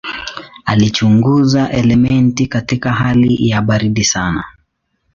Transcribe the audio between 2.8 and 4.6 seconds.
hali ya baridi sana.